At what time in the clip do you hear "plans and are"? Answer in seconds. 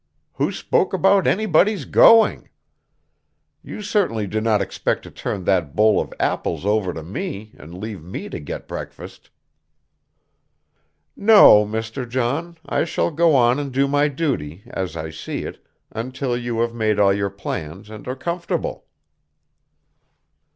17.29-18.15